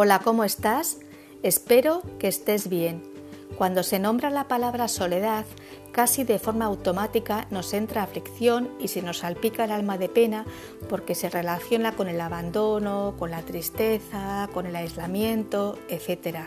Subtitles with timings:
[0.00, 0.98] Hola, ¿cómo estás?
[1.42, 3.02] Espero que estés bien.
[3.56, 5.44] Cuando se nombra la palabra soledad,
[5.90, 10.44] casi de forma automática nos entra aflicción y se nos salpica el alma de pena
[10.88, 16.44] porque se relaciona con el abandono, con la tristeza, con el aislamiento, etc.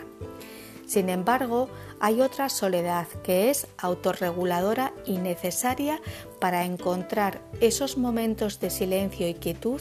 [0.86, 1.68] Sin embargo,
[2.00, 6.00] hay otra soledad que es autorreguladora y necesaria
[6.40, 9.80] para encontrar esos momentos de silencio y quietud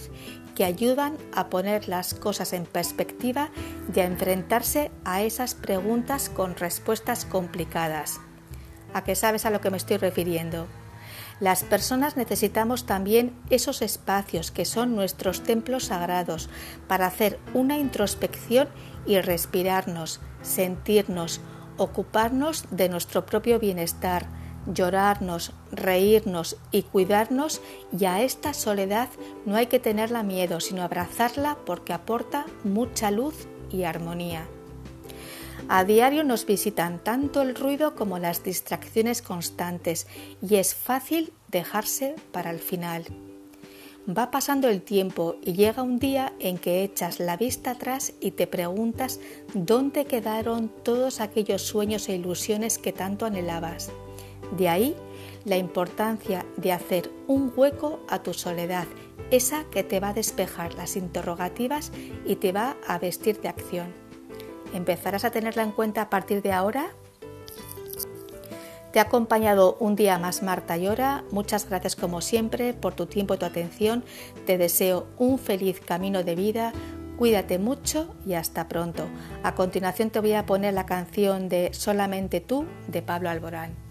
[0.61, 3.49] que ayudan a poner las cosas en perspectiva
[3.95, 8.19] y a enfrentarse a esas preguntas con respuestas complicadas.
[8.93, 10.67] ¿A qué sabes a lo que me estoy refiriendo?
[11.39, 16.47] Las personas necesitamos también esos espacios que son nuestros templos sagrados
[16.87, 18.69] para hacer una introspección
[19.07, 21.41] y respirarnos, sentirnos,
[21.77, 24.27] ocuparnos de nuestro propio bienestar,
[24.73, 27.61] llorarnos, reírnos y cuidarnos
[27.97, 29.09] y a esta soledad
[29.45, 34.47] no hay que tenerla miedo, sino abrazarla porque aporta mucha luz y armonía.
[35.69, 40.07] A diario nos visitan tanto el ruido como las distracciones constantes
[40.41, 43.05] y es fácil dejarse para el final.
[44.09, 48.31] Va pasando el tiempo y llega un día en que echas la vista atrás y
[48.31, 49.19] te preguntas
[49.53, 53.91] dónde quedaron todos aquellos sueños e ilusiones que tanto anhelabas.
[54.51, 54.95] De ahí
[55.45, 58.85] la importancia de hacer un hueco a tu soledad,
[59.31, 61.91] esa que te va a despejar las interrogativas
[62.25, 63.93] y te va a vestir de acción.
[64.73, 66.91] ¿Empezarás a tenerla en cuenta a partir de ahora?
[68.91, 71.23] Te ha acompañado un día más Marta Llora.
[71.31, 74.03] Muchas gracias como siempre por tu tiempo y tu atención.
[74.45, 76.73] Te deseo un feliz camino de vida.
[77.17, 79.07] Cuídate mucho y hasta pronto.
[79.43, 83.90] A continuación te voy a poner la canción de Solamente tú de Pablo Alborán.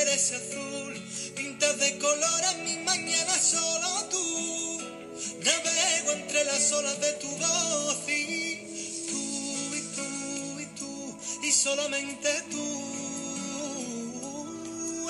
[0.29, 0.93] azul.
[1.35, 4.81] Pintas de colores mi mañana solo tú.
[5.43, 12.29] Navego entre las olas de tu voz y tú y tú y tú y solamente
[12.51, 12.67] tú.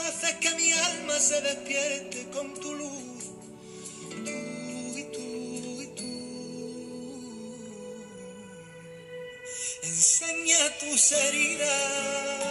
[0.08, 3.24] Haces que mi alma se despierte con tu luz.
[4.10, 6.12] Tú y tú y tú.
[9.84, 12.51] Enseña tus heridas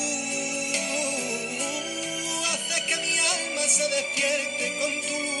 [3.71, 5.40] se despierte con tu luz.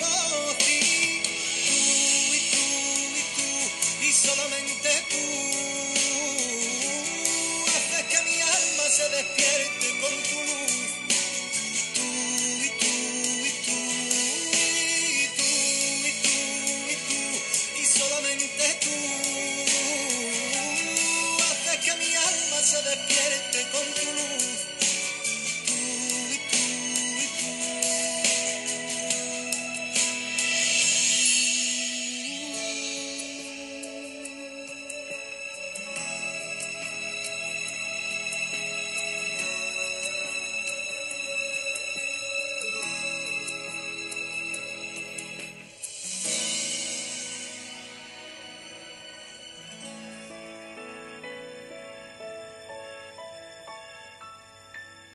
[22.71, 23.50] se despierte.